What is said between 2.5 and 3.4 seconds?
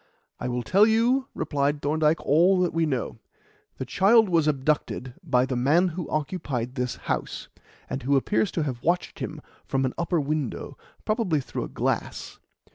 that we know.